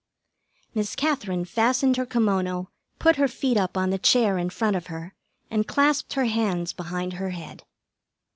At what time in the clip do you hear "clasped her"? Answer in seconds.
5.67-6.25